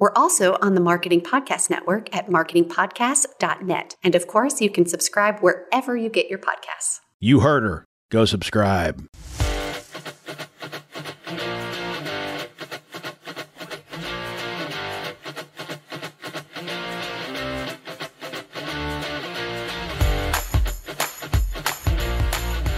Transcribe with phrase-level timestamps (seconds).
[0.00, 3.96] We're also on the Marketing Podcast Network at marketingpodcast.net.
[4.02, 7.00] And of course, you can subscribe wherever you get your podcasts.
[7.18, 7.84] You heard her.
[8.10, 9.06] Go subscribe.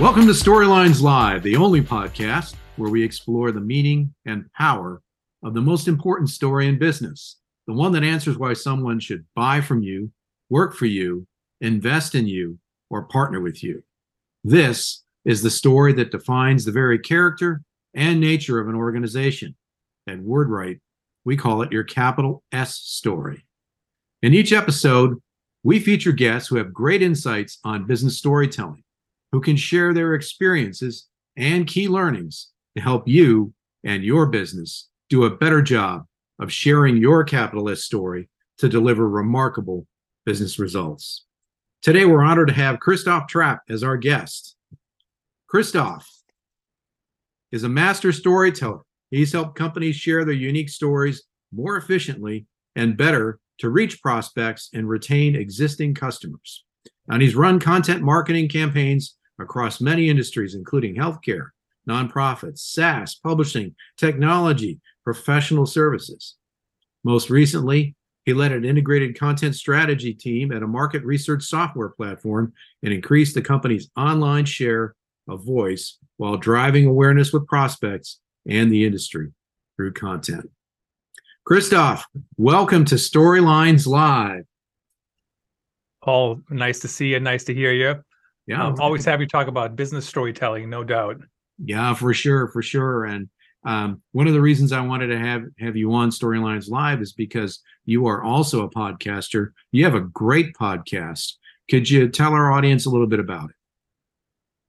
[0.00, 5.00] Welcome to Storylines Live, the only podcast where we explore the meaning and power
[5.43, 9.61] of the most important story in business, the one that answers why someone should buy
[9.61, 10.11] from you,
[10.51, 11.27] work for you,
[11.61, 12.59] invest in you,
[12.91, 13.83] or partner with you.
[14.45, 17.62] This is the story that defines the very character
[17.94, 19.55] and nature of an organization.
[20.09, 20.81] At WordWrite,
[21.25, 23.45] we call it your capital S story.
[24.22, 25.21] In each episode,
[25.62, 28.83] we feature guests who have great insights on business storytelling
[29.31, 33.53] who can share their experiences and key learnings to help you
[33.84, 36.06] and your business do a better job
[36.39, 39.87] of sharing your capital S story to deliver remarkable
[40.25, 41.27] business results.
[41.83, 44.56] Today, we're honored to have Christoph Trappe as our guest.
[45.49, 46.09] Christoph
[47.51, 48.81] is a master storyteller.
[49.11, 54.89] He's helped companies share their unique stories more efficiently and better to reach prospects and
[54.89, 56.65] retain existing customers.
[57.09, 61.49] And he's run content marketing campaigns across many industries, including healthcare,
[61.88, 66.37] nonprofits, SaaS, publishing, technology, professional services.
[67.04, 72.53] Most recently, he led an integrated content strategy team at a market research software platform
[72.82, 74.94] and increased the company's online share
[75.28, 79.32] of voice while driving awareness with prospects and the industry
[79.76, 80.50] through content.
[81.44, 82.06] Christoph,
[82.37, 84.44] welcome to Storylines Live.
[86.04, 87.21] Paul, nice to see you.
[87.21, 88.03] Nice to hear you.
[88.47, 91.21] Yeah, I'm always happy to talk about business storytelling, no doubt.
[91.59, 93.05] Yeah, for sure, for sure.
[93.05, 93.29] And
[93.65, 97.13] um, one of the reasons I wanted to have have you on Storylines Live is
[97.13, 99.53] because you are also a podcaster.
[99.71, 101.35] You have a great podcast.
[101.71, 103.57] Could you tell our audience a little bit about it?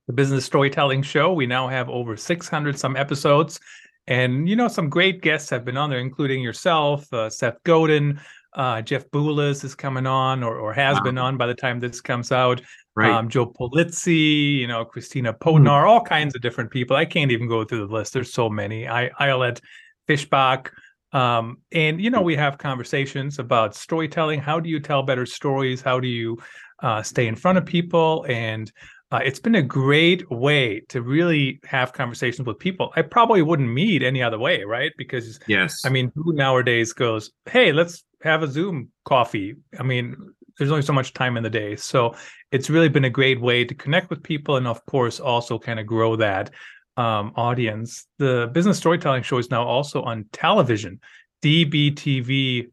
[0.07, 1.33] The Business Storytelling Show.
[1.33, 3.59] We now have over 600 some episodes,
[4.07, 8.19] and you know some great guests have been on there, including yourself, uh, Seth Godin,
[8.55, 11.03] uh, Jeff Bullas is coming on, or, or has wow.
[11.03, 12.61] been on by the time this comes out.
[12.95, 13.11] Right.
[13.11, 15.87] Um, Joe Pulizzi, you know, Kristina Podnar, mm.
[15.87, 16.95] all kinds of different people.
[16.95, 18.13] I can't even go through the list.
[18.13, 18.87] There's so many.
[18.87, 19.59] I Ayelet
[20.07, 20.69] Fishbach.
[21.11, 24.39] Um, and you know, we have conversations about storytelling.
[24.39, 25.81] How do you tell better stories?
[25.81, 26.37] How do you
[26.81, 28.25] uh, stay in front of people?
[28.29, 28.71] And
[29.11, 32.91] uh, it's been a great way to really have conversations with people.
[32.95, 34.91] I probably wouldn't meet any other way, right?
[34.97, 40.15] Because yes, I mean, who nowadays goes, "Hey, let's have a Zoom coffee." I mean,
[40.57, 41.75] there's only so much time in the day.
[41.75, 42.15] So
[42.51, 45.79] it's really been a great way to connect with people and of course also kind
[45.79, 46.51] of grow that
[46.97, 48.05] um, audience.
[48.19, 50.99] The business storytelling show is now also on television.
[51.43, 52.67] dbtv.tv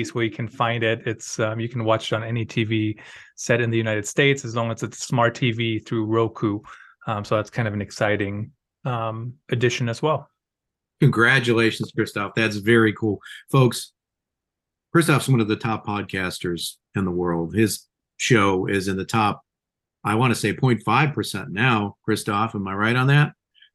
[0.00, 1.06] is where you can find it.
[1.06, 2.98] It's um, you can watch it on any TV
[3.36, 6.60] set in the United States as long as it's smart TV through Roku.
[7.06, 8.50] Um, so that's kind of an exciting
[8.84, 10.30] um, addition as well.
[11.00, 12.32] Congratulations, Christoph.
[12.34, 13.20] That's very cool.
[13.50, 13.92] Folks,
[14.96, 17.54] Christoph's one of the top podcasters in the world.
[17.54, 17.82] His
[18.16, 19.42] show is in the top,
[20.02, 21.96] I want to say 0.5% now.
[22.02, 23.32] Christoph, am I right on that?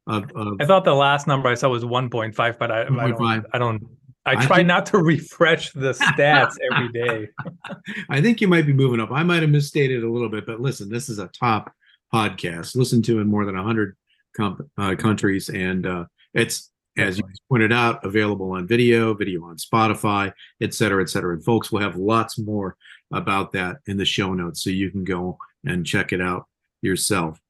[0.08, 3.46] Of, of I thought the last number I saw was 1.5, but I, I, don't,
[3.52, 3.86] I don't
[4.26, 7.28] I try I think, not to refresh the stats every day.
[8.10, 9.12] I think you might be moving up.
[9.12, 11.72] I might have misstated a little bit, but listen, this is a top
[12.12, 13.96] podcast, listened to in more than 100
[14.36, 15.50] com- uh, countries.
[15.50, 21.02] And uh, it's, as you pointed out, available on video, video on Spotify, et cetera,
[21.02, 21.34] et cetera.
[21.34, 22.76] And folks we'll have lots more
[23.12, 26.46] about that in the show notes so you can go and check it out
[26.82, 27.40] yourself.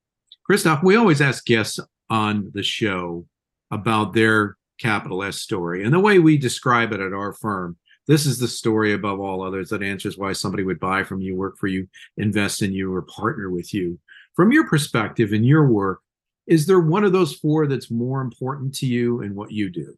[0.45, 1.81] Christoph, we always ask guests
[2.11, 3.27] on the show
[3.71, 5.85] about their capital S story.
[5.85, 7.77] And the way we describe it at our firm,
[8.09, 11.37] this is the story above all others that answers why somebody would buy from you,
[11.37, 13.99] work for you, invest in you, or partner with you.
[14.35, 16.01] From your perspective and your work,
[16.47, 19.97] is there one of those four that's more important to you in what you do?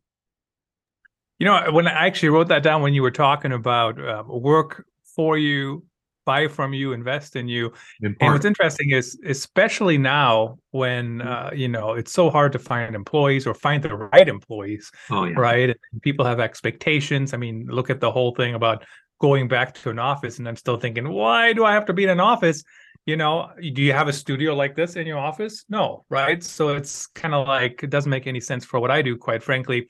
[1.39, 4.87] You know, when I actually wrote that down when you were talking about uh, work
[5.05, 5.85] for you,
[6.25, 7.73] buy from you, invest in you.
[8.01, 11.29] In and what's interesting is, especially now when mm-hmm.
[11.29, 15.25] uh, you know it's so hard to find employees or find the right employees, oh,
[15.25, 15.35] yeah.
[15.37, 15.71] right?
[15.71, 17.35] And people have expectations.
[17.35, 18.85] I mean, look at the whole thing about
[19.21, 22.05] going back to an office, and I'm still thinking, why do I have to be
[22.05, 22.63] in an office?
[23.07, 25.65] You know, do you have a studio like this in your office?
[25.69, 26.43] No, right?
[26.43, 29.43] So it's kind of like it doesn't make any sense for what I do, quite
[29.43, 29.89] frankly.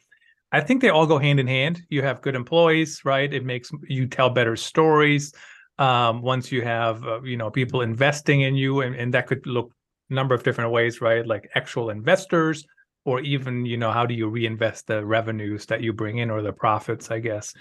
[0.50, 1.82] I think they all go hand in hand.
[1.88, 3.32] You have good employees, right?
[3.32, 5.32] It makes you tell better stories
[5.78, 9.46] um, once you have uh, you know people investing in you and, and that could
[9.46, 9.72] look
[10.10, 12.64] a number of different ways right like actual investors
[13.04, 16.42] or even you know how do you reinvest the revenues that you bring in or
[16.42, 17.52] the profits i guess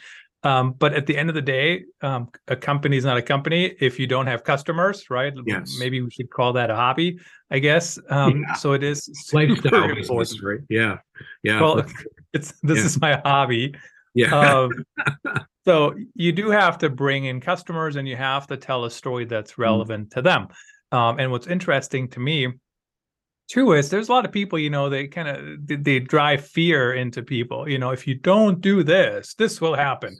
[0.44, 3.75] um, but at the end of the day um, a company is not a company
[3.80, 5.78] if you don't have customers right yes.
[5.80, 7.19] maybe we should call that a hobby
[7.51, 8.54] i guess um, yeah.
[8.54, 10.98] so it is lifestyle business, right yeah
[11.44, 11.84] yeah well
[12.34, 12.86] it's this yeah.
[12.86, 13.74] is my hobby
[14.13, 14.72] yeah um,
[15.66, 19.25] so you do have to bring in customers and you have to tell a story
[19.25, 19.60] that's mm.
[19.60, 20.13] relevant mm.
[20.16, 20.48] to them.
[20.92, 22.54] Um, and what's interesting to me
[23.50, 26.48] too is there's a lot of people, you know, they kind of they, they drive
[26.48, 27.69] fear into people.
[27.69, 30.18] You know, if you don't do this, this will happen.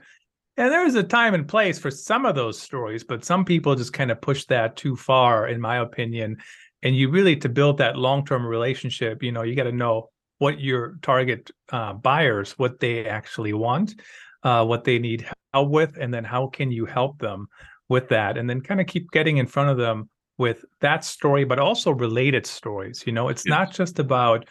[0.56, 3.94] And there's a time and place for some of those stories, but some people just
[3.94, 6.38] kind of push that too far, in my opinion.
[6.84, 10.60] And you really to build that long-term relationship, you know, you got to know what
[10.60, 13.96] your target uh, buyers, what they actually want
[14.44, 17.48] uh, what they need help with, and then how can you help them
[17.90, 21.44] with that, and then kind of keep getting in front of them with that story,
[21.44, 23.04] but also related stories.
[23.06, 23.52] You know, it's yes.
[23.52, 24.48] not just about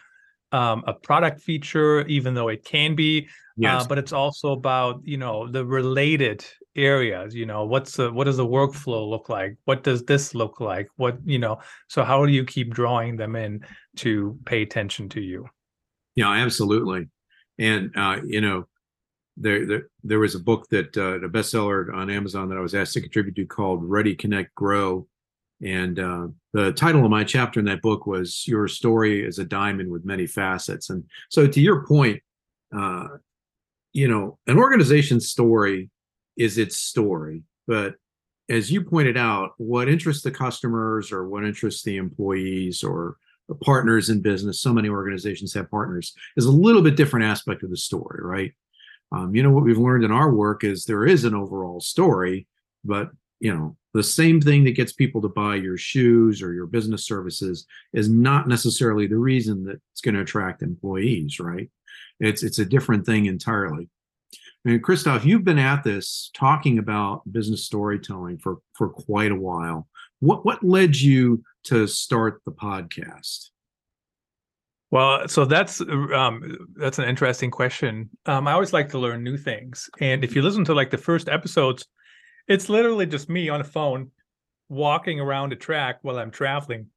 [0.51, 3.83] um, a product feature, even though it can be, uh, yes.
[3.83, 6.45] uh, but it's also about you know the related
[6.75, 7.35] areas.
[7.35, 9.57] You know, what's the what does the workflow look like?
[9.65, 10.87] What does this look like?
[10.95, 11.59] What you know?
[11.87, 13.65] So how do you keep drawing them in
[13.97, 15.47] to pay attention to you?
[16.15, 17.09] Yeah, absolutely.
[17.57, 18.67] And uh, you know,
[19.37, 22.75] there, there, there was a book that uh, a bestseller on Amazon that I was
[22.75, 25.07] asked to contribute to called Ready, Connect, Grow.
[25.63, 29.45] And uh, the title of my chapter in that book was Your Story is a
[29.45, 30.89] Diamond with Many Facets.
[30.89, 32.21] And so, to your point,
[32.75, 33.07] uh,
[33.93, 35.89] you know, an organization's story
[36.37, 37.43] is its story.
[37.65, 37.95] But
[38.49, 43.15] as you pointed out, what interests the customers or what interests the employees or
[43.47, 47.63] the partners in business, so many organizations have partners, is a little bit different aspect
[47.63, 48.51] of the story, right?
[49.11, 52.47] Um, you know what we've learned in our work is there is an overall story,
[52.83, 53.11] but
[53.43, 57.05] you know the same thing that gets people to buy your shoes or your business
[57.05, 61.69] services is not necessarily the reason that it's going to attract employees, right?
[62.21, 63.89] It's it's a different thing entirely.
[64.65, 69.89] And Christoph, you've been at this talking about business storytelling for for quite a while.
[70.21, 73.49] What what led you to start the podcast?
[74.89, 78.09] Well, so that's um, that's an interesting question.
[78.25, 80.97] Um, I always like to learn new things, and if you listen to like the
[80.97, 81.85] first episodes,
[82.47, 84.11] it's literally just me on a phone
[84.69, 86.87] walking around a track while I'm traveling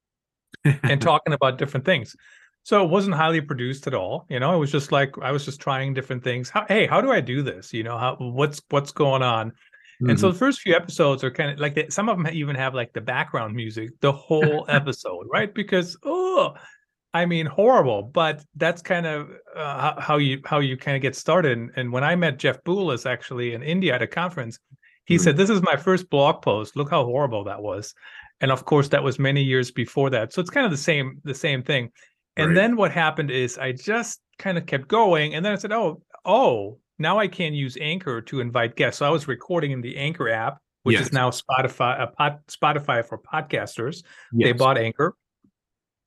[0.64, 2.16] and talking about different things.
[2.62, 4.26] So it wasn't highly produced at all.
[4.28, 6.50] You know, it was just like I was just trying different things.
[6.50, 7.72] How, hey, how do I do this?
[7.72, 9.50] You know, how what's what's going on?
[9.50, 10.10] Mm-hmm.
[10.10, 10.32] And so mm-hmm.
[10.32, 12.92] the first few episodes are kind of like they, some of them even have like
[12.92, 15.54] the background music the whole episode, right?
[15.54, 16.54] Because oh,
[17.14, 21.14] I mean, horrible, but that's kind of uh, how you how you kind of get
[21.14, 21.56] started.
[21.56, 24.58] And, and, when I met Jeff Bullas actually in India at a conference,
[25.06, 26.76] he said, "This is my first blog post.
[26.76, 27.94] Look how horrible that was."
[28.40, 30.32] And of course, that was many years before that.
[30.32, 31.90] So it's kind of the same the same thing.
[32.36, 32.54] And right.
[32.54, 36.02] then what happened is I just kind of kept going, and then I said, "Oh,
[36.24, 39.96] oh, now I can use Anchor to invite guests." So I was recording in the
[39.96, 41.06] Anchor app, which yes.
[41.06, 44.02] is now Spotify, uh, pod, Spotify for podcasters.
[44.32, 44.48] Yes.
[44.48, 45.16] They bought Anchor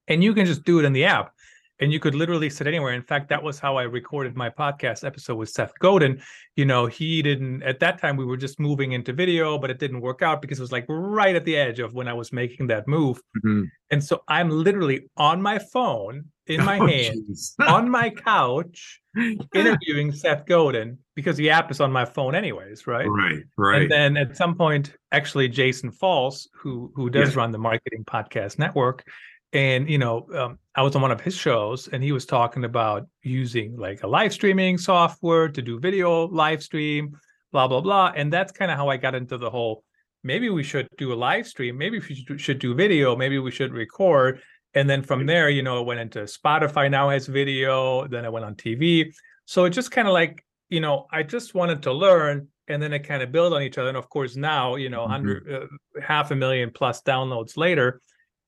[0.09, 1.33] and you can just do it in the app
[1.81, 2.93] and you could literally sit anywhere.
[2.93, 6.21] In fact, that was how I recorded my podcast episode with Seth Godin.
[6.55, 9.79] You know, he didn't at that time we were just moving into video, but it
[9.79, 12.33] didn't work out because it was like right at the edge of when I was
[12.33, 13.17] making that move.
[13.37, 13.63] Mm-hmm.
[13.91, 17.35] And so I'm literally on my phone in my Oh, hand
[17.67, 19.01] on my couch
[19.55, 23.07] interviewing Seth Godin because the app is on my phone anyways, right?
[23.07, 23.81] right, right.
[23.83, 27.41] And then at some point, actually, Jason Falls, who who does Yeah.
[27.41, 29.05] run the Marketing Podcast Network,
[29.53, 32.63] and you know, um, I was on one of his shows, and he was talking
[32.63, 37.17] about using like a live streaming software to do video live stream,
[37.51, 39.83] blah blah blah, and that's kind of how I got into the whole.
[40.23, 41.77] Maybe we should do a live stream.
[41.77, 43.15] Maybe we should do, should do video.
[43.15, 44.41] Maybe we should record.
[44.73, 48.05] And then from there, you know, it went into Spotify now has video.
[48.07, 49.11] Then I went on TV.
[49.45, 52.93] So it just kind of like you know, I just wanted to learn and then
[52.93, 53.87] it kind of build on each other.
[53.89, 55.09] And of course, now, you know, Mhm.
[55.09, 58.01] 100, uh, half a million plus downloads later,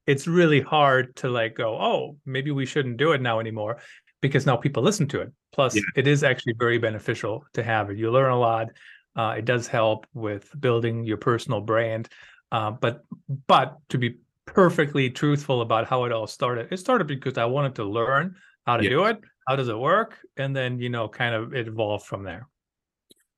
[0.08, 3.78] it's really hard to like go, oh, maybe we shouldn't do it now anymore
[4.22, 5.32] because now people listen to it.
[5.52, 5.82] Plus, Yeah.
[5.96, 7.98] it is actually very beneficial to have it.
[7.98, 8.68] You learn a lot.
[9.16, 12.08] Uh, it does help with building your personal brand.
[12.52, 13.04] Uh, but,
[13.48, 17.76] but to be perfectly truthful about how it all started, it started because I wanted
[17.76, 18.90] to learn how to Yeah.
[18.90, 19.20] do it.
[19.48, 20.18] How does it work?
[20.38, 22.48] And then, you know, kind of it evolved from there.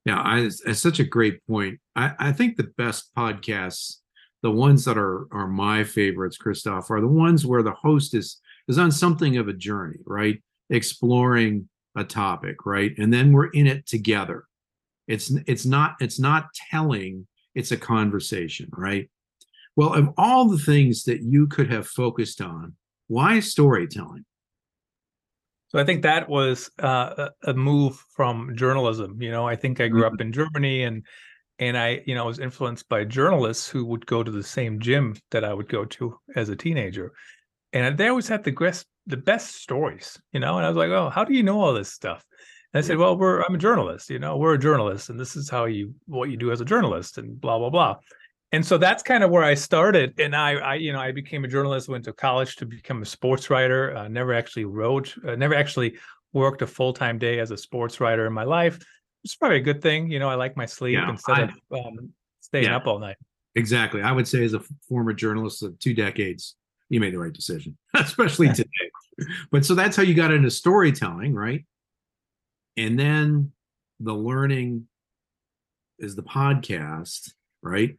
[0.05, 1.79] Yeah, I, it's, it's such a great point.
[1.95, 3.99] I, I think the best podcasts,
[4.43, 8.39] the ones that are are my favorites, Christoph, are the ones where the host is
[8.67, 10.43] is on something of a journey, right?
[10.69, 12.93] Exploring a topic, right?
[12.97, 14.43] And then we're in it together.
[15.07, 19.09] It's it's not it's not telling, it's a conversation, right?
[19.75, 22.75] Well, of all the things that you could have focused on,
[23.07, 24.25] why storytelling?
[25.69, 29.21] So I think that was uh, a a move from journalism.
[29.21, 31.03] You know, I think I grew up in Germany, and
[31.59, 35.15] and I, you know, was influenced by journalists who would go to the same gym
[35.31, 37.13] that I would go to as a teenager,
[37.71, 40.19] and they always had the best the best stories.
[40.31, 42.23] You know, and I was like, oh, how do you know all this stuff?
[42.73, 44.09] And I said, well, we're I'm a journalist.
[44.09, 46.65] You know, we're a journalist, and this is how you what you do as a
[46.65, 47.97] journalist, and blah blah blah.
[48.53, 50.19] And so that's kind of where I started.
[50.19, 53.05] And I, I, you know, I became a journalist, went to college to become a
[53.05, 53.97] sports writer.
[53.97, 55.97] Uh, never actually wrote, uh, never actually
[56.33, 58.77] worked a full time day as a sports writer in my life.
[59.23, 60.09] It's probably a good thing.
[60.11, 61.43] You know, I like my sleep Yeah, instead I-
[61.77, 62.75] of um, staying Yeah.
[62.77, 63.17] up all night.
[63.55, 64.01] Exactly.
[64.01, 66.55] I would say, as a former journalist of two decades,
[66.89, 68.69] you made the right decision, especially today.
[69.51, 71.63] But so that's how you got into storytelling, right?
[72.77, 73.51] And then
[73.99, 74.87] the learning
[75.99, 77.95] is the podcast, right?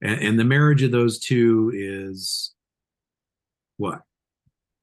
[0.00, 2.54] And, and the marriage of those two is
[3.76, 4.02] what?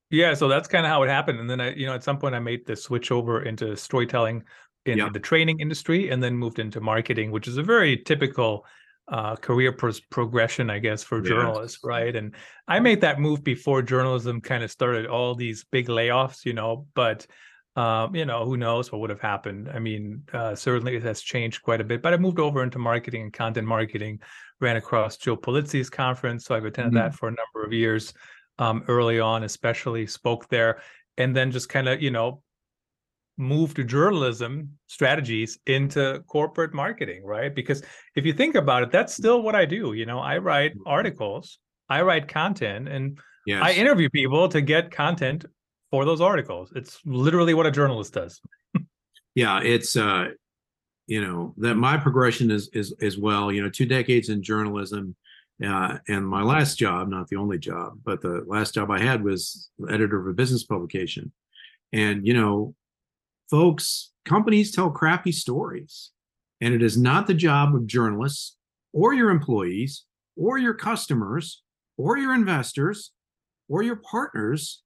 [0.09, 1.39] Yeah, so that's kind of how it happened.
[1.39, 4.43] And then I, you know, at some point I made the switch over into storytelling
[4.85, 8.65] in the training industry and then moved into marketing, which is a very typical
[9.07, 11.27] uh, career pros- progression, I guess, for Yes.
[11.27, 12.15] journalists, right?
[12.15, 12.33] And
[12.67, 16.87] I made that move before journalism kind of started all these big layoffs, you know,
[16.95, 17.27] but
[17.77, 19.69] um, you know, who knows what would have happened.
[19.73, 22.79] I mean, uh, certainly it has changed quite a bit, but I moved over into
[22.79, 24.19] marketing and content marketing,
[24.59, 26.43] ran across Joe Pulizzi's conference.
[26.45, 26.95] So I've attended Mhm.
[26.95, 28.13] that for a number of years
[28.59, 30.81] um, early on, especially spoke there,
[31.17, 32.43] and then just kind of, you know,
[33.37, 37.53] moved to journalism strategies into corporate marketing, right?
[37.55, 37.81] Because
[38.15, 39.93] if you think about it, that's still what I do.
[39.93, 41.59] You know, I write articles,
[41.89, 43.63] I write content, and Yes.
[43.63, 45.45] I interview people to get content
[45.89, 46.71] for those articles.
[46.75, 48.39] It's literally what a journalist does.
[49.35, 50.27] yeah it's uh
[51.07, 55.15] you know that my progression is is as well you know two decades in journalism
[55.65, 59.23] uh and my last job not the only job but the last job i had
[59.23, 61.31] was editor of a business publication
[61.93, 62.75] and you know
[63.51, 66.11] folks companies tell crappy stories.
[66.61, 68.55] And it is not the job of journalists
[68.93, 70.05] or your employees
[70.37, 71.61] or your customers
[71.97, 73.11] or your investors
[73.67, 74.83] or your partners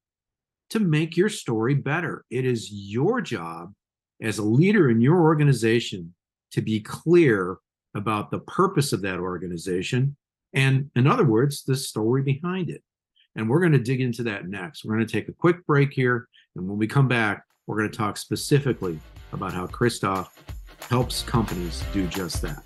[0.72, 2.26] to make your story better.
[2.32, 3.74] It is your job
[4.22, 6.16] as a leader in your organization
[6.52, 7.58] to be clear
[7.94, 10.16] about the purpose of that organization
[10.54, 12.82] and in other words the story behind it.
[13.36, 14.86] And we're going to dig into that next.
[14.86, 16.28] We're going to take a quick break here.
[16.56, 19.00] And when we come back we're going to talk specifically
[19.34, 20.34] about how christoph
[20.90, 22.64] helps companies do just that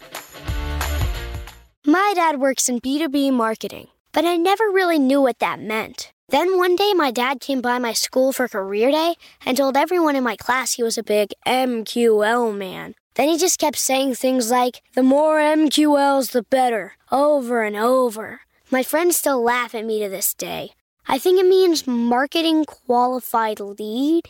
[1.85, 6.11] My dad works in B2B marketing, but I never really knew what that meant.
[6.27, 10.15] Then one day, my dad came by my school for career day and told everyone
[10.15, 12.93] in my class he was a big MQL man.
[13.15, 18.41] Then he just kept saying things like, the more MQLs, the better, over and over.
[18.69, 20.73] My friends still laugh at me to this day.
[21.07, 24.29] I think it means marketing qualified lead.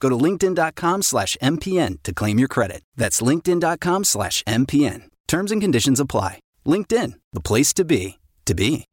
[0.00, 2.82] Go to linkedin.com slash MPN to claim your credit.
[2.96, 5.04] That's linkedin.com slash MPN.
[5.26, 6.40] Terms and conditions apply.
[6.66, 8.86] LinkedIn, the place to be, to be.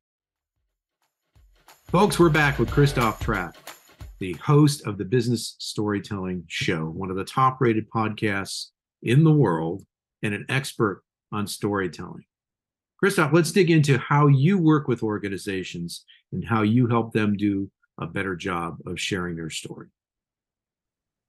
[1.90, 3.56] Folks, we're back with Christoph Trappe,
[4.20, 8.70] the host of the Business Storytelling Show, one of the top rated podcasts
[9.04, 9.84] in the world
[10.24, 12.24] and an expert on storytelling.
[12.98, 17.70] Christoph, let's dig into how you work with organizations and how you help them do
[18.00, 19.90] a better job of sharing their story.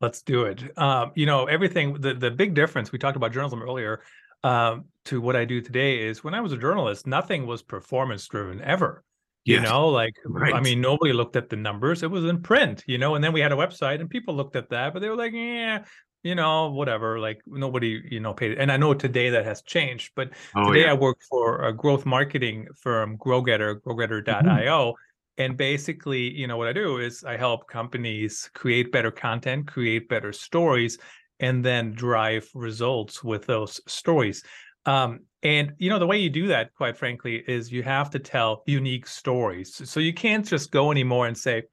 [0.01, 0.77] Let's do it.
[0.77, 4.03] Um, you know, everything, the, the big difference, we talked about journalism earlier,
[4.43, 8.27] um, to what I do today is when I was a journalist, nothing was performance
[8.27, 9.03] driven ever.
[9.45, 9.65] You yes.
[9.65, 10.55] know, like, right.
[10.55, 12.03] I mean, nobody looked at the numbers.
[12.03, 14.57] It was in print, you know, and then we had a website and people looked
[14.57, 15.85] at that, but they were like, yeah,
[16.23, 17.19] you know, whatever.
[17.19, 18.59] Like nobody, you know, paid.
[18.59, 20.93] And I know today that has changed, but oh, today yeah.
[20.93, 24.93] I work for a growth marketing firm, GrowGetter, GrowGetter.io.
[24.93, 25.01] Mm-hmm.
[25.37, 30.09] And basically, you know, what I do is I help companies create better content, create
[30.09, 30.99] better stories,
[31.41, 34.45] and then drive results with those stories.
[34.87, 38.19] Um, and you know, the way you do that, quite frankly, is you have to
[38.19, 39.81] tell unique stories.
[39.89, 41.65] So you can't just go anymore and say,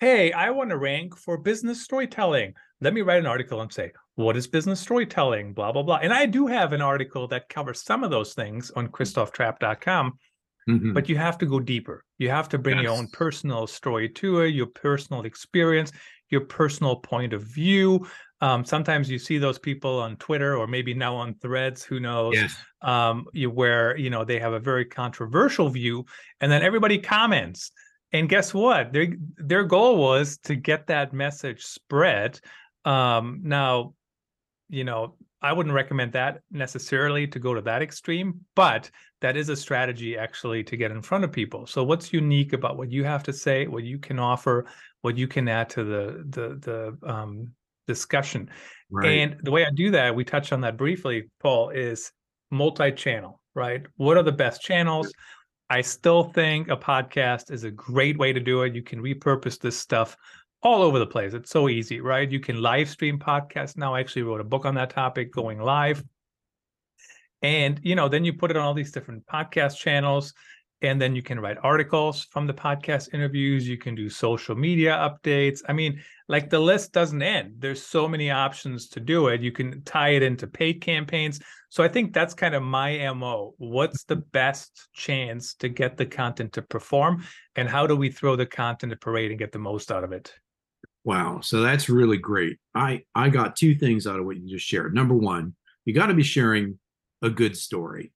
[0.00, 2.54] hey, I want to rank for business storytelling.
[2.80, 5.52] Let me write an article and say, what is business storytelling?
[5.52, 5.98] Blah, blah, blah.
[6.02, 10.18] And I do have an article that covers some of those things on christophtrappe.com,
[10.68, 10.92] mm-hmm.
[10.92, 12.04] but you have to go deeper.
[12.18, 12.84] You have to bring yes.
[12.84, 15.92] your own personal story to it, your personal experience,
[16.30, 18.06] your personal point of view.
[18.40, 22.34] Um, sometimes you see those people on Twitter or maybe now on threads, who knows,
[22.34, 22.56] yes.
[22.82, 26.04] um, you, where, you know, they have a very controversial view
[26.40, 27.72] and then everybody comments
[28.12, 32.40] and guess what their their goal was to get that message spread
[32.84, 33.92] um now
[34.68, 38.90] you know i wouldn't recommend that necessarily to go to that extreme but
[39.20, 41.66] that is a strategy actually to get in front of people.
[41.66, 44.66] So what's unique about what you have to say what you can offer
[45.00, 47.50] what you can add to the the the um
[47.86, 48.48] discussion?
[48.90, 49.06] Right.
[49.08, 52.12] and the way i do that we touched on that briefly paul is
[52.50, 53.82] multi-channel right?
[53.96, 55.12] What are the best channels?
[55.68, 58.74] I still think a podcast is a great way to do it.
[58.74, 60.16] You can repurpose this stuff
[60.62, 61.34] all over the place.
[61.34, 62.30] It's so easy, right?
[62.30, 63.94] You can live stream podcasts now.
[63.94, 66.02] I actually wrote a book on that topic, going live.
[67.42, 70.34] And you know, then you put it on all these different podcast channels
[70.80, 74.92] and then you can write articles from the podcast interviews you can do social media
[74.92, 79.40] updates i mean like the list doesn't end there's so many options to do it
[79.40, 83.54] you can tie it into paid campaigns so i think that's kind of my mo
[83.58, 87.24] what's the best chance to get the content to perform
[87.56, 90.12] and how do we throw the content to parade and get the most out of
[90.12, 90.32] it
[91.04, 94.66] wow so that's really great i i got two things out of what you just
[94.66, 96.78] shared number one you got to be sharing
[97.22, 98.12] a good story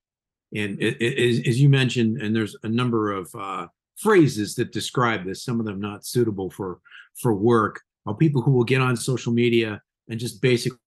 [0.54, 3.66] and it, it, as you mentioned, and there's a number of uh,
[3.96, 5.44] phrases that describe this.
[5.44, 6.80] Some of them not suitable for
[7.20, 7.80] for work.
[8.06, 10.78] Are people who will get on social media and just basically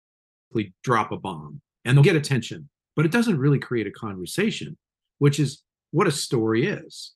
[0.84, 4.78] drop a bomb, and they'll get attention, but it doesn't really create a conversation,
[5.18, 7.14] which is what a story is.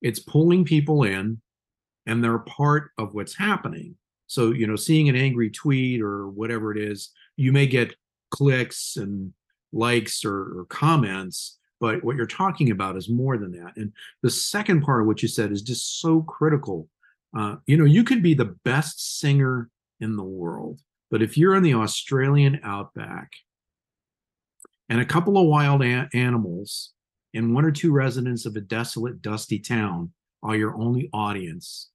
[0.00, 1.40] It's pulling people in,
[2.06, 3.96] and they're part of what's happening.
[4.28, 7.94] So you know, seeing an angry tweet or whatever it is, you may get
[8.30, 9.32] clicks and
[9.72, 13.76] likes or, or comments but what you're talking about is more than that.
[13.76, 16.88] And the second part of what you said is just so critical.
[17.36, 19.68] Uh, you know you could be the best singer
[20.00, 23.30] in the world but if you're in the australian outback
[24.88, 26.94] and a couple of wild a- animals
[27.34, 30.10] and one or two residents of a desolate dusty town
[30.42, 31.90] are your only audience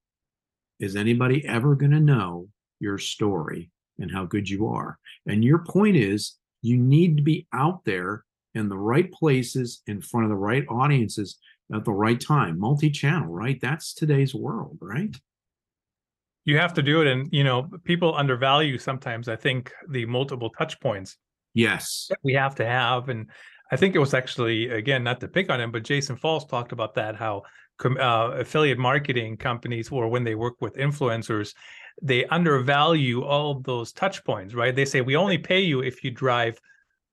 [0.80, 2.48] is anybody ever going to know
[2.80, 4.98] your story and how good you are?
[5.28, 8.24] And your point is you need to be out there
[8.56, 11.38] in the right places in front of the right audiences
[11.74, 12.60] at the right time.
[12.60, 13.60] Multi-channel right?
[13.62, 15.16] That's today's world right?
[16.46, 20.50] You have to do it and you know people undervalue sometimes i think the multiple
[20.50, 21.16] touch points
[21.54, 22.12] yes.
[22.22, 23.30] we have to have and
[23.72, 26.74] i think it was actually again not to pick on him but jason falls talked
[26.74, 27.44] about that how
[27.86, 31.54] uh, affiliate marketing companies or when they work with influencers
[32.02, 36.12] they undervalue all those touch points right they say we only pay you if you
[36.12, 36.60] drive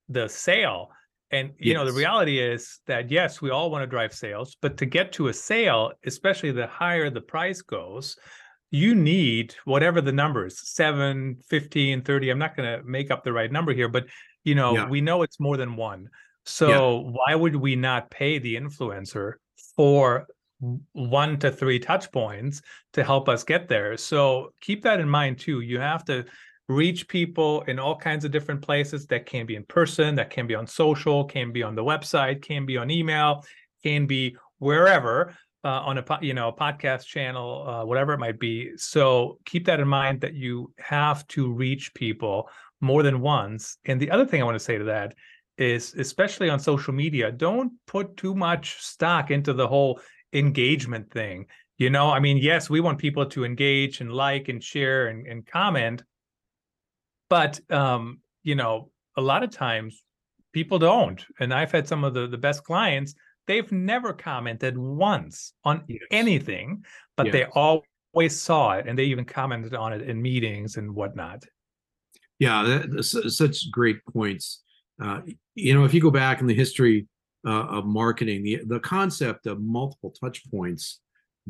[0.09, 0.91] the sale
[1.33, 1.75] and you yes.
[1.77, 5.13] know, the reality is that yes, we all want to drive sales, but to get
[5.13, 8.17] to a sale, especially the higher the price goes,
[8.71, 13.33] you need whatever the numbers 7 15 30 i'm not going to make up the
[13.33, 14.07] right number here but
[14.45, 14.89] you know yeah.
[14.89, 16.09] we know it's more than one
[16.45, 17.11] so yeah.
[17.13, 19.35] why would we not pay the influencer
[19.77, 20.27] for
[20.93, 22.61] one to three touch points
[22.93, 26.25] to help us get there so keep that in mind too you have to
[26.69, 30.47] reach people in all kinds of different places that can be in person, that can
[30.47, 33.45] be on social, can be on the website, can be on email,
[33.83, 35.35] can be wherever.
[35.65, 38.71] uh, on a you know a podcast channel, uh, whatever it might be.
[38.77, 42.49] So keep that in mind that you have to reach people
[42.81, 43.77] more than once.
[43.85, 45.15] And the other thing I want to say to that
[45.59, 50.01] is, especially on social media, don't put too much stock into the whole
[50.33, 51.47] engagement thing.
[51.79, 55.27] You know, I mean, yes, we want people to engage and like and share and,
[55.27, 56.03] and comment,
[57.31, 60.03] but um, you know, a lot of times
[60.53, 61.25] people don't.
[61.39, 63.15] And I've had some of the the best clients
[63.47, 66.01] they've never commented once on yes.
[66.13, 66.85] anything,
[67.17, 67.33] but yes.
[67.33, 71.45] they always saw it and they even commented on it in meetings and whatnot.
[72.39, 74.63] Yeah, that, such great points.
[75.03, 75.23] Uh,
[75.55, 77.07] you know, if you go back in the history
[77.47, 81.01] uh, of marketing, the the concept of multiple touch points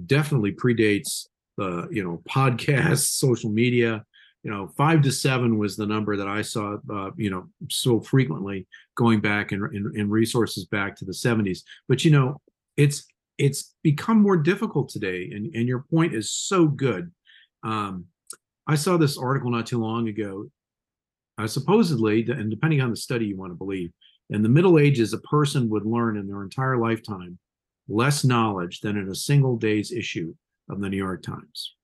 [0.06, 1.26] definitely predates
[1.56, 4.04] the you know podcasts, social media,
[4.42, 8.00] you know five to seven was the number that i saw uh, you know so
[8.00, 12.40] frequently going back in, in, in, resources back to the 70s but you know
[12.76, 13.06] it's
[13.38, 17.10] it's become more difficult today and, and your point is so good.
[17.62, 18.06] Um,
[18.66, 20.50] i saw this article not too long ago.
[21.38, 23.90] Uh, supposedly and depending on the study you want to believe
[24.30, 27.38] in the middle ages a person would learn in their entire lifetime
[27.88, 30.34] less knowledge than in a single day's issue
[30.68, 31.74] of the new york times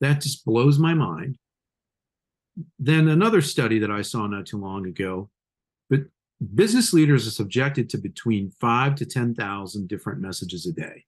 [0.00, 1.36] that just blows my mind
[2.78, 5.30] then another study that I saw not too long ago,
[5.90, 6.00] but
[6.54, 11.04] business leaders are subjected to between five to 10,000 different messages a day.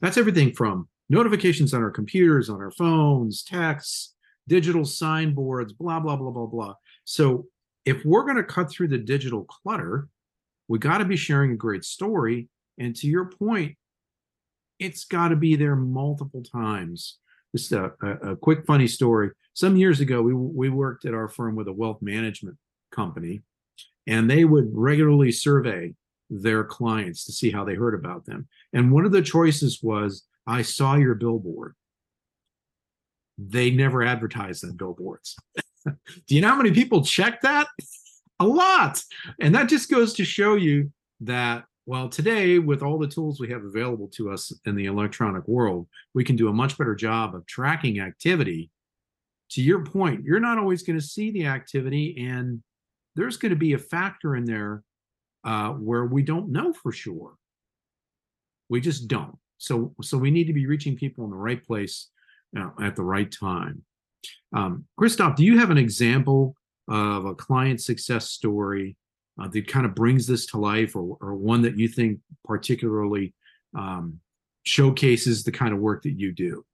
[0.00, 4.14] That's everything from notifications on our computers, on our phones, texts,
[4.46, 6.74] digital signboards, blah, blah, blah, blah, blah.
[7.04, 7.46] So
[7.86, 10.08] if we're going to cut through the digital clutter,
[10.68, 12.48] we got to be sharing a great story.
[12.78, 13.76] And to your point,
[14.78, 17.18] it's got to be there multiple times.
[17.56, 21.28] Just a, a, a quick funny story some years ago, we, we worked at our
[21.28, 22.58] firm with a wealth management
[22.92, 23.40] company,
[24.06, 25.94] and they would regularly survey
[26.28, 28.48] their clients to see how they heard about them.
[28.74, 31.74] And one of the choices was, I saw your billboard.
[33.38, 35.36] They never advertised on billboards.
[36.26, 37.68] Do you know how many people check that?
[38.40, 39.02] A lot.
[39.40, 43.48] And that just goes to show you that, well, today, with all the tools we
[43.50, 47.34] have available to us in the electronic world, we can do a much better job
[47.34, 48.70] of tracking activity
[49.50, 52.62] to your point, you're not always going to see the activity, and
[53.14, 54.82] there's going to be a factor in there
[55.44, 57.34] uh, where we don't know for sure.
[58.68, 59.38] We just don't.
[59.58, 62.08] So, so we need to be reaching people in the right place
[62.58, 63.84] uh, at the right time.
[64.52, 66.54] Um, Christoph, do you have an example
[66.88, 68.96] of a client success story
[69.40, 73.34] uh, that kind of brings this to life, or, or one that you think particularly
[73.76, 74.20] um,
[74.62, 76.64] showcases the kind of work that you do?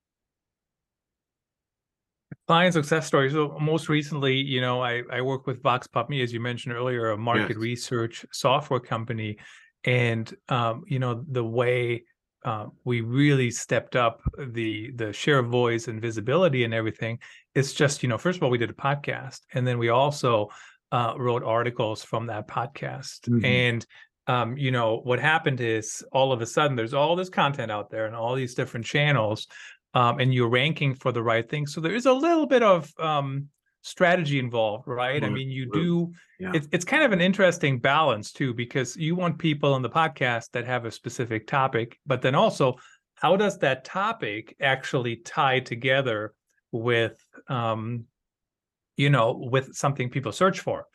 [2.47, 3.33] client success stories.
[3.33, 7.17] So most recently, you know, I, I work with Voxpopme, as you mentioned earlier, a
[7.17, 7.57] market yes.
[7.57, 9.39] research software company.
[9.85, 12.05] And um, you know, the way
[12.45, 17.19] uh, we really stepped up the the share of voice and visibility and everything.
[17.55, 20.49] It's just, you know, first of all, we did a podcast and then we also
[20.91, 23.21] uh, wrote articles from that podcast.
[23.29, 23.45] Mm-hmm.
[23.45, 23.87] And
[24.29, 27.91] um, you know, what happened is all of a sudden there's all this content out
[27.91, 29.49] there and all these different channels
[29.95, 31.67] um, and you're ranking for the right thing.
[31.67, 33.49] So there is a little bit of um,
[33.83, 35.23] strategy involved, right?
[35.23, 36.13] I mean, you do.
[36.39, 36.53] Yeah.
[36.55, 40.51] It's it's kind of an interesting balance too, because you want people on the podcast
[40.53, 42.77] that have a specific topic, but then also,
[43.17, 46.33] how does that topic actually tie together
[46.73, 48.05] with, um,
[48.97, 50.87] you know, with something people search for?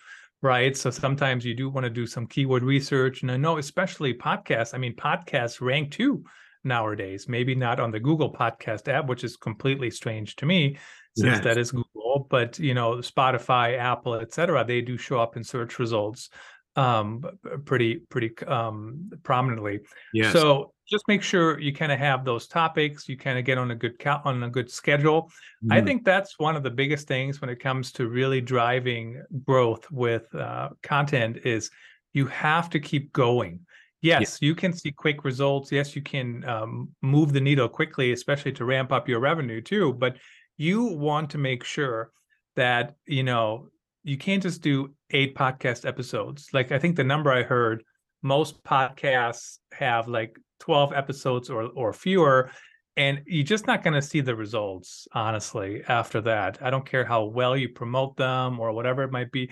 [0.41, 0.77] right?
[0.77, 3.21] So sometimes you do want to do some keyword research.
[3.21, 6.23] And I know, especially podcasts, I mean, podcasts rank too
[6.63, 7.27] nowadays.
[7.27, 10.77] Maybe not on the Google Podcast app, which is completely strange to me,
[11.15, 11.43] since yes.
[11.43, 12.27] that is Google.
[12.29, 16.29] But you know, Spotify, Apple, etc., they do show up in search results
[16.77, 17.23] um,
[17.65, 19.81] pretty pretty um, prominently.
[20.13, 20.31] Yes.
[20.31, 23.09] So just make sure you kind of have those topics.
[23.09, 25.29] You kind of get on a good count on a good schedule.
[25.65, 25.73] Mm.
[25.73, 29.89] I think that's one of the biggest things when it comes to really driving growth
[29.91, 31.69] with uh, content is
[32.13, 33.59] you have to keep going
[34.01, 35.71] Yes, you can see quick results.
[35.71, 39.93] Yes, you can um, move the needle quickly, especially to ramp up your revenue too.
[39.93, 40.17] But
[40.57, 42.11] you want to make sure
[42.55, 43.67] that you know
[44.07, 46.49] you can't just do eight podcast episodes.
[46.53, 47.83] Like I think the number I heard,
[48.21, 52.51] most podcasts have like twelve episodes or or fewer,
[52.95, 56.59] and you're just not going to see the results honestly after that.
[56.61, 59.51] I don't care how well you promote them or whatever it might be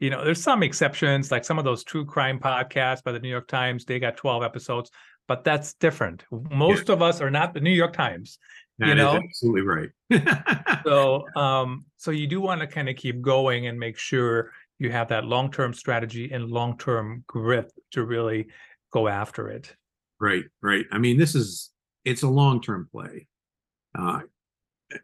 [0.00, 3.28] you know, there's some exceptions, like some of those true crime podcasts by the New
[3.28, 4.90] York Times, they got 12 episodes,
[5.28, 6.24] but that's different.
[6.30, 8.38] Most of us are not the New York Times.
[8.80, 9.90] That you know, absolutely right.
[10.84, 14.90] so, um, so you do want to kind of keep going and make sure you
[14.90, 18.46] have that long-term strategy and long-term grip to really
[18.90, 19.76] go after it.
[20.18, 20.86] Right, right.
[20.90, 21.70] I mean, this is
[22.06, 23.26] it's a long term play.
[23.98, 24.20] Uh,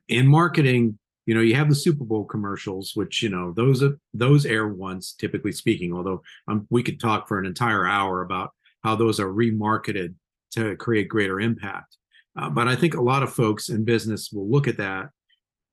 [0.09, 3.85] in marketing, you know, you have the Super Bowl commercials, which you know those
[4.15, 5.93] those air once, typically speaking.
[5.93, 10.15] Although um, we could talk for an entire hour about how those are remarketed
[10.53, 11.99] to create greater impact.
[12.37, 15.11] Uh, but I think a lot of folks in business will look at that,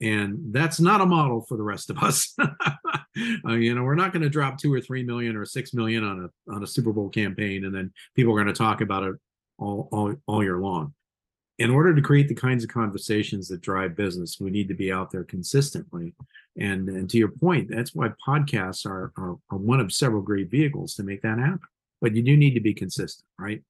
[0.02, 2.36] and that's not a model for the rest of us.
[2.39, 6.04] uh, you know, we're not going to drop two or three million or six million
[6.04, 9.04] on a on a Super Bowl campaign, and then people are going to talk about
[9.04, 9.15] it
[9.58, 10.93] all all, all year long
[11.60, 14.91] in order to create the kinds of conversations that drive business, we need to be
[14.91, 16.13] out there consistently.
[16.58, 20.49] And, and to your point, that's why podcasts are, are, are one of several great
[20.49, 21.60] vehicles to make that happen.
[22.02, 23.62] But you do need to be consistent, right?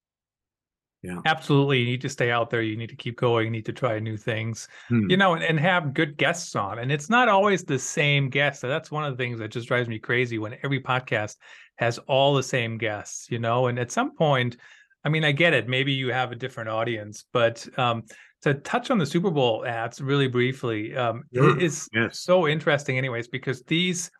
[1.04, 1.20] Yeah.
[1.26, 1.80] Absolutely.
[1.80, 2.62] You need to stay out there.
[2.62, 3.44] You need to keep going.
[3.44, 5.10] You need to try new things, hmm.
[5.10, 6.78] you know, and, and have good guests on.
[6.78, 8.62] And it's not always the same guest.
[8.62, 11.36] So that's one of the things that just drives me crazy when every podcast
[11.76, 14.56] has all the same guests, you know, and at some point,
[15.04, 15.68] I mean, I get it.
[15.68, 18.04] Maybe you have a different audience, but um,
[18.40, 21.60] to touch on the Super Bowl ads really briefly, um, sure.
[21.60, 22.20] is yes.
[22.20, 24.10] so interesting, anyways, because these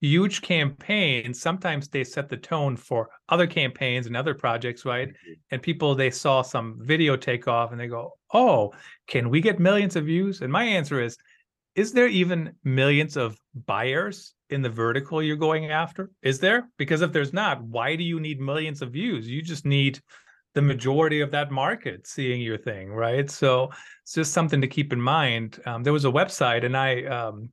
[0.00, 5.08] huge campaigns sometimes they set the tone for other campaigns and other projects, right?
[5.08, 5.32] Mm-hmm.
[5.50, 8.72] And people they saw some video take off and they go, "Oh,
[9.06, 11.16] can we get millions of views?" And my answer is,
[11.78, 16.10] is there even millions of buyers in the vertical you're going after?
[16.22, 16.68] Is there?
[16.76, 19.28] Because if there's not, why do you need millions of views?
[19.28, 20.00] You just need
[20.54, 23.30] the majority of that market seeing your thing, right?
[23.30, 23.70] So
[24.02, 25.60] it's just something to keep in mind.
[25.66, 27.52] Um, there was a website, and I, um,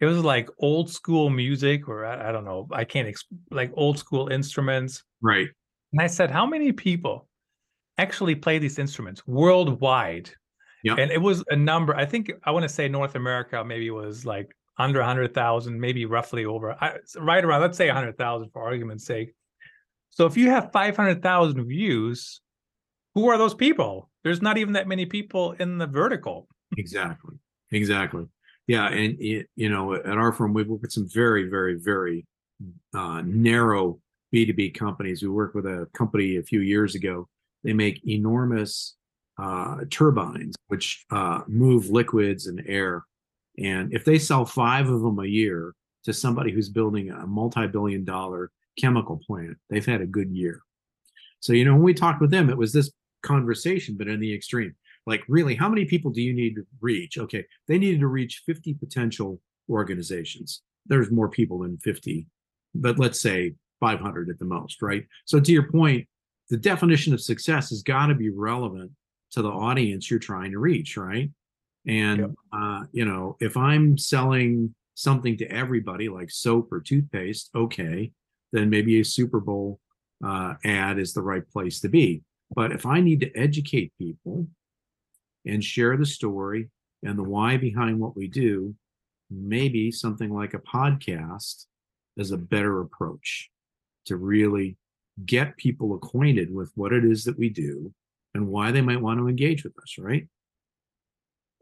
[0.00, 3.70] it was like old school music, or I, I don't know, I can't exp- like
[3.74, 5.48] old school instruments, right?
[5.92, 7.28] And I said, how many people
[7.96, 10.30] actually play these instruments worldwide?
[10.84, 10.94] Yeah.
[10.96, 11.94] And it was a number.
[11.96, 16.44] I think I want to say North America maybe was like under 100,000, maybe roughly
[16.44, 16.76] over,
[17.18, 19.34] right around, let's say 100,000 for argument's sake.
[20.10, 22.40] So if you have 500,000 views,
[23.14, 24.08] who are those people?
[24.22, 26.46] There's not even that many people in the vertical.
[26.76, 27.36] exactly.
[27.72, 28.24] Exactly.
[28.68, 28.88] Yeah.
[28.88, 32.24] And, it, you know, at our firm, we work with some very, very, very
[32.94, 33.98] uh, narrow
[34.32, 35.22] B2B companies.
[35.22, 37.28] We worked with a company a few years ago.
[37.64, 38.94] They make enormous
[39.36, 43.04] uh, turbines, which uh, move liquids and air.
[43.58, 47.66] And if they sell five of them a year to somebody who's building a multi
[47.66, 49.56] billion dollar chemical plant.
[49.68, 50.62] They've had a good year.
[51.40, 52.90] So, you know, when we talked with them, it was this
[53.22, 54.74] conversation, but in the extreme.
[55.08, 57.16] Like, really, how many people do you need to reach?
[57.16, 59.40] Okay, they needed to reach 50 potential
[59.70, 60.60] organizations.
[60.84, 62.26] There's more people than 50,
[62.74, 65.06] but let's say 500 at the most, right?
[65.24, 66.06] So, to your point,
[66.50, 68.92] the definition of success has got to be relevant
[69.30, 71.30] to the audience you're trying to reach, right?
[71.86, 72.30] And, yep.
[72.52, 78.12] uh, you know, if I'm selling something to everybody like soap or toothpaste, okay,
[78.52, 79.80] then maybe a Super Bowl
[80.22, 82.22] uh, ad is the right place to be.
[82.54, 84.48] But if I need to educate people
[85.46, 86.68] and share the story
[87.02, 88.74] and the why behind what we do,
[89.30, 91.66] maybe something like a podcast
[92.16, 93.50] is a better approach
[94.06, 94.76] to really
[95.24, 97.92] get people acquainted with what it is that we do
[98.34, 100.26] and why they might want to engage with us, right?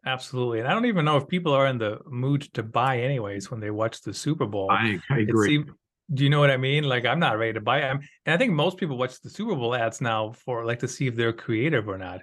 [0.04, 0.60] Absolutely.
[0.60, 3.60] And I don't even know if people are in the mood to buy anyways when
[3.60, 4.70] they watch the Super Bowl.
[4.70, 5.58] I, I agree.
[5.58, 5.66] It,
[6.14, 6.84] do you know what I mean?
[6.84, 9.56] Like I'm not ready to buy I'm, And I think most people watch the Super
[9.56, 12.20] Bowl ads now for like to see if they're creative or not.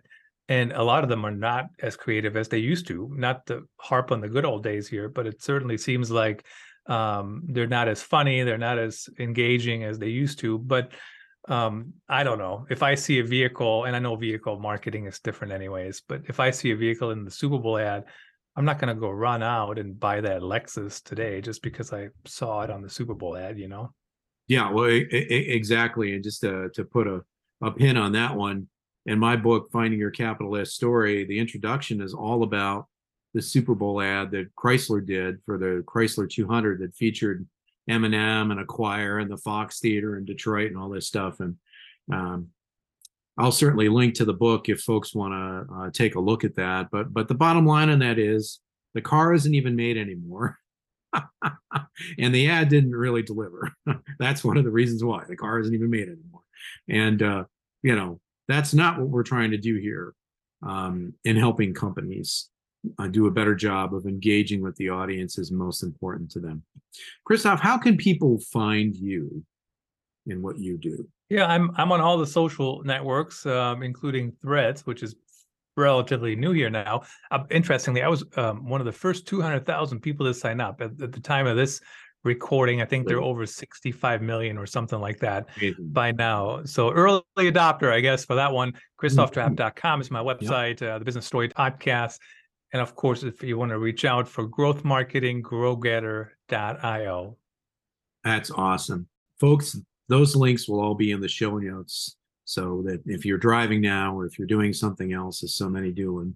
[0.50, 3.10] And a lot of them are not as creative as they used to.
[3.16, 6.46] Not to harp on the good old days here, but it certainly seems like
[6.88, 10.58] um, they're not as funny, they're not as engaging as they used to.
[10.58, 10.92] But
[11.48, 12.66] um, I don't know.
[12.70, 16.40] If I see a vehicle, and I know vehicle marketing is different anyways, but if
[16.40, 18.06] I see a vehicle in the Super Bowl ad,
[18.56, 22.10] I'm not going to go run out and buy that Lexus today just because I
[22.26, 23.94] saw it on the Super Bowl ad, you know?
[24.48, 26.14] Yeah, well, exactly.
[26.14, 27.22] And just to, to put a,
[27.62, 28.68] a pin on that one,
[29.06, 32.88] in my book, Finding Your Capital S Story, the introduction is all about
[33.34, 37.46] the Super Bowl ad that Chrysler did for the Chrysler 200 that featured
[37.90, 41.40] Eminem and a choir and the Fox Theater in Detroit and all this stuff.
[41.40, 41.58] And
[42.12, 42.50] um,
[43.38, 46.56] I'll certainly link to the book if folks want to uh, take a look at
[46.56, 46.90] that.
[46.92, 48.60] But but the bottom line on that is
[48.94, 50.60] the car isn't even made anymore.
[51.14, 53.72] and the ad didn't really deliver.
[54.20, 56.42] that's one of the reasons why the car isn't even made anymore.
[56.88, 57.44] And uh,
[57.82, 60.14] you know that's not what we're trying to do here
[60.66, 62.50] um, in helping companies
[63.00, 66.64] uh, do a better job of engaging with the audience is most important to them.
[67.26, 69.44] Christoph, how can people find you
[70.26, 71.08] in what you do?
[71.30, 75.16] Yeah, I'm I'm on all the social networks, um, including Threads, which is
[75.76, 77.02] relatively new here now.
[77.32, 80.92] Uh, interestingly, I was um, one of the first 200,000 people to sign up at,
[81.02, 81.82] at, the time of this
[82.24, 82.82] recording.
[82.82, 85.90] I think they're over 65 million or something like that Amazing.
[85.90, 86.64] by now.
[86.64, 88.74] So early adopter, I guess, for that one.
[89.02, 92.20] ChristophTrappe.com is my website, uh, the Business Story Podcast.
[92.72, 97.38] And of course, if you want to reach out for growth marketing, growgetter.io.
[98.24, 99.08] That's awesome.
[99.40, 99.78] Folks,
[100.10, 104.18] those links will all be in the show notes so that if you're driving now
[104.18, 106.36] or if you're doing something else, as so many do, and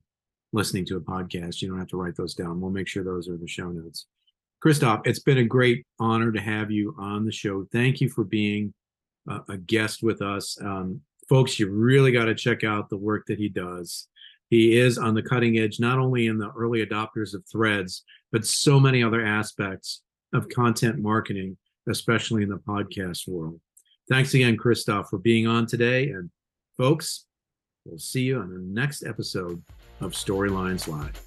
[0.54, 2.62] listening to a podcast, you don't have to write those down.
[2.62, 4.06] We'll make sure those are the show notes.
[4.62, 7.67] Christoph, it's been a great honor to have you on the show.
[7.72, 8.74] Thank you for being
[9.28, 10.58] a, guest with us.
[10.62, 14.08] Um, folks, you really got to check out the work that he does.
[14.50, 18.46] He is on the cutting edge, not only in the early adopters of threads, but
[18.46, 20.02] so many other aspects
[20.34, 21.58] of content marketing,
[21.89, 23.60] especially in the podcast world.
[24.10, 26.10] Thanks again, Christoph, for being on today.
[26.10, 26.30] And
[26.78, 27.26] folks,
[27.84, 29.62] we'll see you on the next episode
[30.00, 31.27] of Storylines Live.